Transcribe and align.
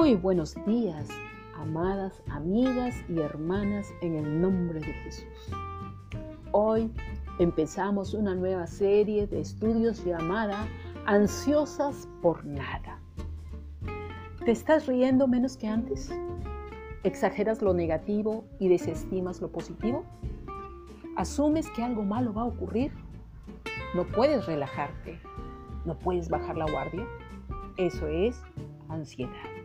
Muy 0.00 0.14
buenos 0.14 0.54
días, 0.64 1.10
amadas 1.58 2.22
amigas 2.30 2.96
y 3.06 3.18
hermanas 3.18 3.92
en 4.00 4.14
el 4.16 4.40
nombre 4.40 4.80
de 4.80 4.94
Jesús. 4.94 5.52
Hoy 6.52 6.90
empezamos 7.38 8.14
una 8.14 8.34
nueva 8.34 8.66
serie 8.66 9.26
de 9.26 9.40
estudios 9.40 10.02
llamada 10.02 10.66
Ansiosas 11.04 12.08
por 12.22 12.46
nada. 12.46 12.98
¿Te 14.42 14.52
estás 14.52 14.86
riendo 14.86 15.28
menos 15.28 15.58
que 15.58 15.68
antes? 15.68 16.10
¿Exageras 17.04 17.60
lo 17.60 17.74
negativo 17.74 18.46
y 18.58 18.68
desestimas 18.68 19.42
lo 19.42 19.52
positivo? 19.52 20.06
¿Asumes 21.18 21.68
que 21.76 21.82
algo 21.82 22.04
malo 22.04 22.32
va 22.32 22.40
a 22.40 22.46
ocurrir? 22.46 22.90
No 23.94 24.06
puedes 24.06 24.46
relajarte, 24.46 25.20
no 25.84 25.98
puedes 25.98 26.30
bajar 26.30 26.56
la 26.56 26.70
guardia. 26.70 27.06
Eso 27.76 28.06
es 28.06 28.42
ansiedad. 28.88 29.59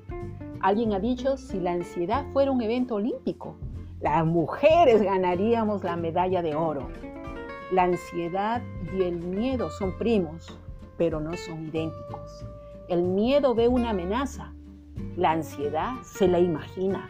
Alguien 0.66 0.94
ha 0.94 1.00
dicho, 1.00 1.38
si 1.38 1.60
la 1.60 1.74
ansiedad 1.74 2.26
fuera 2.34 2.50
un 2.50 2.60
evento 2.60 2.96
olímpico, 2.96 3.56
las 4.02 4.26
mujeres 4.26 5.00
ganaríamos 5.00 5.84
la 5.84 5.96
medalla 5.96 6.42
de 6.42 6.56
oro. 6.56 6.90
La 7.72 7.84
ansiedad 7.84 8.64
y 8.98 9.04
el 9.04 9.20
miedo 9.20 9.70
son 9.70 9.96
primos, 10.00 10.58
pero 10.98 11.20
no 11.20 11.38
son 11.38 11.68
idénticos. 11.68 12.48
El 12.90 13.04
miedo 13.04 13.54
ve 13.54 13.68
una 13.68 13.92
amenaza, 13.92 14.56
la 15.16 15.34
ansiedad 15.34 16.02
se 16.02 16.28
la 16.28 16.40
imagina. 16.40 17.10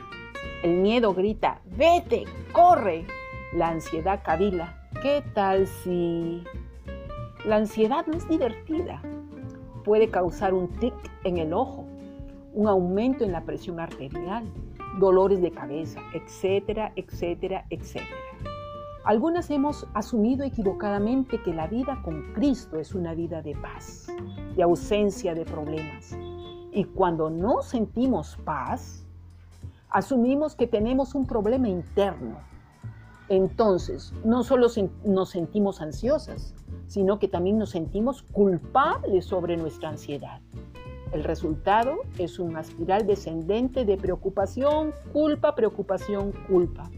El 0.62 0.72
miedo 0.82 1.14
grita, 1.14 1.62
vete, 1.78 2.26
corre. 2.52 3.06
La 3.54 3.70
ansiedad 3.70 4.22
cavila, 4.22 4.86
¿qué 5.02 5.24
tal 5.34 5.66
si... 5.66 6.44
La 7.46 7.56
ansiedad 7.56 8.06
no 8.06 8.18
es 8.18 8.28
divertida. 8.28 9.02
Puede 9.86 10.10
causar 10.10 10.54
un 10.54 10.68
tic 10.78 10.94
en 11.24 11.38
el 11.38 11.54
ojo, 11.54 11.86
un 12.56 12.68
aumento 12.68 13.24
en 13.24 13.34
la 13.34 13.42
presión 13.42 13.80
arterial, 13.80 14.46
dolores 15.00 15.42
de 15.42 15.52
cabeza, 15.52 16.00
etcétera, 16.14 16.94
etcétera, 16.96 17.66
etcétera. 17.70 18.16
Algunas 19.04 19.52
hemos 19.52 19.86
asumido 19.94 20.44
equivocadamente 20.44 21.40
que 21.44 21.54
la 21.54 21.68
vida 21.68 22.02
con 22.04 22.34
Cristo 22.34 22.80
es 22.80 22.96
una 22.96 23.14
vida 23.14 23.42
de 23.42 23.56
paz, 23.56 24.08
de 24.56 24.64
ausencia 24.64 25.36
de 25.36 25.46
problemas. 25.46 26.18
Y 26.72 26.86
cuando 26.86 27.30
no 27.30 27.62
sentimos 27.62 28.38
paz, 28.46 29.06
asumimos 29.90 30.56
que 30.56 30.66
tenemos 30.66 31.14
un 31.14 31.28
problema 31.28 31.68
interno. 31.68 32.38
Entonces, 33.28 34.14
no 34.24 34.44
solo 34.44 34.68
nos 35.04 35.30
sentimos 35.30 35.82
ansiosas, 35.82 36.56
sino 36.88 37.20
que 37.20 37.28
también 37.28 37.58
nos 37.58 37.72
sentimos 37.72 38.24
culpables 38.24 39.26
sobre 39.26 39.58
nuestra 39.58 39.90
ansiedad. 39.90 40.42
El 41.16 41.24
resultado 41.24 42.02
es 42.18 42.40
una 42.40 42.60
espiral 42.60 43.08
descendente 43.08 43.86
de 43.86 43.96
preocupación, 43.96 44.92
culpa, 45.14 45.56
preocupación, 45.56 46.34
culpa. 46.50 46.92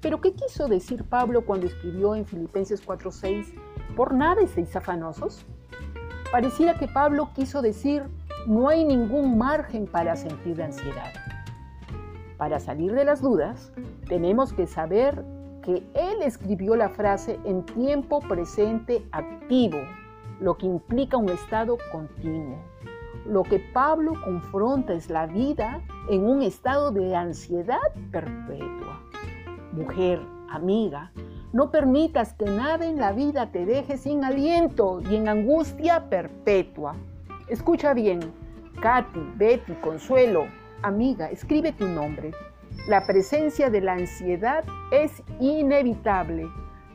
Pero 0.00 0.20
¿qué 0.20 0.32
quiso 0.32 0.68
decir 0.68 1.02
Pablo 1.02 1.44
cuando 1.44 1.66
escribió 1.66 2.14
en 2.14 2.24
Filipenses 2.24 2.80
4:6, 2.86 3.52
por 3.96 4.14
nada 4.14 4.42
estéis 4.42 4.76
afanosos? 4.76 5.44
Pareciera 6.30 6.78
que 6.78 6.86
Pablo 6.86 7.30
quiso 7.34 7.60
decir, 7.60 8.04
no 8.46 8.68
hay 8.68 8.84
ningún 8.84 9.36
margen 9.36 9.86
para 9.86 10.14
sentir 10.14 10.62
ansiedad. 10.62 11.12
Para 12.36 12.60
salir 12.60 12.92
de 12.92 13.04
las 13.04 13.20
dudas, 13.20 13.72
tenemos 14.08 14.52
que 14.52 14.68
saber 14.68 15.24
que 15.62 15.82
él 15.94 16.22
escribió 16.22 16.76
la 16.76 16.90
frase 16.90 17.40
en 17.44 17.66
tiempo 17.66 18.20
presente 18.20 19.04
activo, 19.10 19.78
lo 20.38 20.56
que 20.56 20.66
implica 20.66 21.16
un 21.16 21.30
estado 21.30 21.76
continuo. 21.90 22.58
Lo 23.28 23.42
que 23.42 23.58
Pablo 23.58 24.14
confronta 24.24 24.94
es 24.94 25.10
la 25.10 25.26
vida 25.26 25.82
en 26.08 26.24
un 26.24 26.40
estado 26.40 26.90
de 26.92 27.14
ansiedad 27.14 27.76
perpetua. 28.10 29.02
Mujer, 29.72 30.18
amiga, 30.48 31.12
no 31.52 31.70
permitas 31.70 32.32
que 32.32 32.46
nada 32.46 32.86
en 32.86 32.96
la 32.96 33.12
vida 33.12 33.52
te 33.52 33.66
deje 33.66 33.98
sin 33.98 34.24
aliento 34.24 35.02
y 35.10 35.16
en 35.16 35.28
angustia 35.28 36.08
perpetua. 36.08 36.94
Escucha 37.48 37.92
bien, 37.92 38.20
Katy, 38.80 39.32
Betty, 39.36 39.74
Consuelo, 39.74 40.46
amiga, 40.80 41.30
escribe 41.30 41.72
tu 41.72 41.86
nombre. 41.86 42.32
La 42.88 43.04
presencia 43.04 43.68
de 43.68 43.82
la 43.82 43.92
ansiedad 43.92 44.64
es 44.90 45.22
inevitable, 45.38 46.46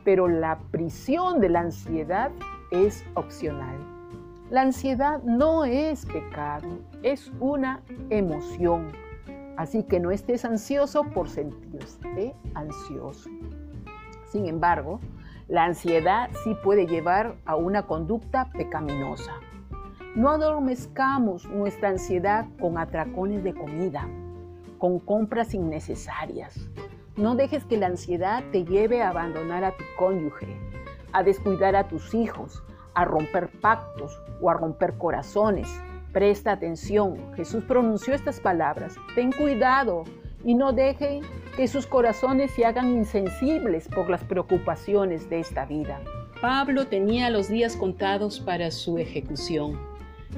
pero 0.02 0.26
la 0.26 0.58
prisión 0.72 1.40
de 1.40 1.50
la 1.50 1.60
ansiedad 1.60 2.32
es 2.72 3.04
opcional. 3.14 3.93
La 4.50 4.60
ansiedad 4.60 5.22
no 5.22 5.64
es 5.64 6.04
pecado, 6.04 6.68
es 7.02 7.32
una 7.40 7.82
emoción. 8.10 8.92
Así 9.56 9.84
que 9.84 10.00
no 10.00 10.10
estés 10.10 10.44
ansioso 10.44 11.04
por 11.04 11.30
sentirte 11.30 12.34
ansioso. 12.54 13.30
Sin 14.30 14.46
embargo, 14.46 15.00
la 15.48 15.64
ansiedad 15.64 16.28
sí 16.44 16.54
puede 16.62 16.86
llevar 16.86 17.36
a 17.46 17.56
una 17.56 17.86
conducta 17.86 18.50
pecaminosa. 18.50 19.32
No 20.14 20.28
adormezcamos 20.28 21.46
nuestra 21.48 21.88
ansiedad 21.88 22.46
con 22.60 22.76
atracones 22.76 23.42
de 23.44 23.54
comida, 23.54 24.06
con 24.78 25.00
compras 25.00 25.54
innecesarias. 25.54 26.68
No 27.16 27.34
dejes 27.34 27.64
que 27.64 27.78
la 27.78 27.86
ansiedad 27.86 28.44
te 28.52 28.64
lleve 28.64 29.00
a 29.00 29.08
abandonar 29.08 29.64
a 29.64 29.70
tu 29.70 29.84
cónyuge, 29.98 30.54
a 31.12 31.22
descuidar 31.22 31.76
a 31.76 31.88
tus 31.88 32.12
hijos, 32.12 32.62
a 32.94 33.04
romper 33.04 33.48
pactos 33.60 34.20
o 34.40 34.50
a 34.50 34.54
romper 34.54 34.94
corazones. 34.94 35.68
Presta 36.12 36.52
atención, 36.52 37.34
Jesús 37.34 37.64
pronunció 37.64 38.14
estas 38.14 38.40
palabras. 38.40 38.96
Ten 39.14 39.32
cuidado 39.32 40.04
y 40.44 40.54
no 40.54 40.72
deje 40.72 41.20
que 41.56 41.66
sus 41.68 41.86
corazones 41.86 42.50
se 42.52 42.64
hagan 42.64 42.90
insensibles 42.90 43.88
por 43.88 44.08
las 44.10 44.22
preocupaciones 44.24 45.28
de 45.30 45.40
esta 45.40 45.64
vida. 45.64 46.00
Pablo 46.40 46.86
tenía 46.86 47.30
los 47.30 47.48
días 47.48 47.76
contados 47.76 48.40
para 48.40 48.70
su 48.70 48.98
ejecución 48.98 49.78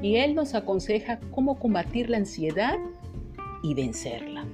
y 0.03 0.17
él 0.17 0.35
nos 0.35 0.55
aconseja 0.55 1.19
cómo 1.31 1.59
combatir 1.59 2.11
la 2.11 2.19
ansiedad 2.19 2.79
y 3.63 3.75
vencerla. 3.75 4.45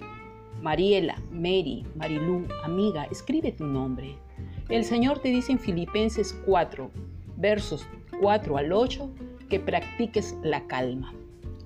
Mariela, 0.62 1.16
Mary, 1.30 1.84
Marilú, 1.96 2.46
amiga, 2.62 3.04
escribe 3.10 3.52
tu 3.52 3.66
nombre. 3.66 4.16
El 4.68 4.84
Señor 4.84 5.18
te 5.18 5.28
dice 5.28 5.52
en 5.52 5.58
Filipenses 5.58 6.32
4, 6.46 6.90
versos 7.42 7.86
4 8.20 8.56
al 8.56 8.72
8, 8.72 9.10
que 9.50 9.60
practiques 9.60 10.34
la 10.42 10.66
calma. 10.66 11.12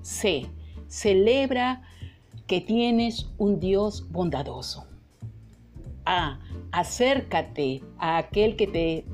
C. 0.02 0.46
Celebra 0.88 1.82
que 2.48 2.60
tienes 2.60 3.28
un 3.38 3.60
Dios 3.60 4.10
bondadoso. 4.10 4.86
A. 6.04 6.40
Acércate 6.72 7.82
a 7.98 8.18
aquel 8.18 8.56
que 8.56 8.66
te, 8.66 9.04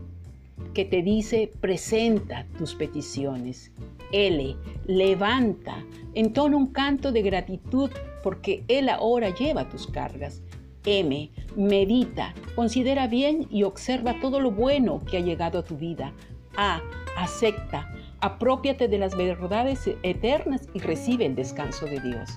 que 0.72 0.84
te 0.84 1.02
dice 1.02 1.50
presenta 1.60 2.46
tus 2.56 2.74
peticiones. 2.74 3.70
L. 4.12 4.56
Levanta, 4.86 5.84
entona 6.14 6.56
un 6.56 6.68
canto 6.68 7.12
de 7.12 7.22
gratitud 7.22 7.90
porque 8.22 8.64
Él 8.68 8.88
ahora 8.88 9.34
lleva 9.34 9.68
tus 9.68 9.86
cargas. 9.86 10.42
M. 10.84 11.30
Medita, 11.56 12.34
considera 12.56 13.06
bien 13.06 13.46
y 13.50 13.62
observa 13.62 14.20
todo 14.20 14.40
lo 14.40 14.50
bueno 14.50 15.00
que 15.04 15.18
ha 15.18 15.20
llegado 15.20 15.60
a 15.60 15.64
tu 15.64 15.76
vida. 15.76 16.12
A. 16.56 16.80
Acepta, 17.16 17.88
apropiate 18.20 18.88
de 18.88 18.98
las 18.98 19.16
verdades 19.16 19.90
eternas 20.02 20.68
y 20.74 20.78
recibe 20.78 21.26
el 21.26 21.34
descanso 21.34 21.86
de 21.86 22.00
Dios. 22.00 22.30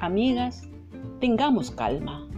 Amigas, 0.00 0.68
tengamos 1.20 1.70
calma. 1.70 2.28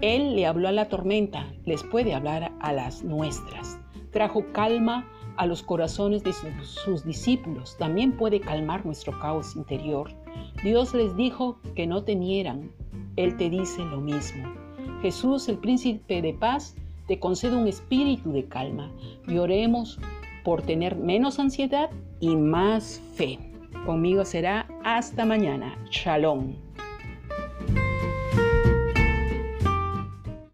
Él 0.00 0.36
le 0.36 0.46
habló 0.46 0.68
a 0.68 0.72
la 0.72 0.88
tormenta, 0.88 1.46
les 1.64 1.82
puede 1.82 2.14
hablar 2.14 2.52
a 2.60 2.72
las 2.72 3.02
nuestras. 3.02 3.78
Trajo 4.10 4.44
calma 4.52 5.06
a 5.36 5.46
los 5.46 5.62
corazones 5.62 6.24
de 6.24 6.32
sus 6.32 7.04
discípulos, 7.04 7.76
también 7.78 8.16
puede 8.16 8.40
calmar 8.40 8.84
nuestro 8.86 9.18
caos 9.18 9.54
interior. 9.54 10.10
Dios 10.62 10.94
les 10.94 11.14
dijo 11.16 11.60
que 11.74 11.86
no 11.86 12.04
temieran, 12.04 12.72
Él 13.16 13.36
te 13.36 13.50
dice 13.50 13.84
lo 13.84 14.00
mismo. 14.00 14.52
Jesús, 15.02 15.48
el 15.48 15.58
príncipe 15.58 16.22
de 16.22 16.34
paz, 16.34 16.74
te 17.06 17.18
concede 17.18 17.56
un 17.56 17.68
espíritu 17.68 18.32
de 18.32 18.46
calma 18.46 18.92
y 19.26 19.38
oremos 19.38 19.98
por 20.44 20.62
tener 20.62 20.96
menos 20.96 21.38
ansiedad 21.38 21.90
y 22.20 22.36
más 22.36 23.00
fe. 23.14 23.38
Conmigo 23.86 24.24
será 24.24 24.66
hasta 24.84 25.24
mañana. 25.24 25.78
Shalom. 25.90 26.67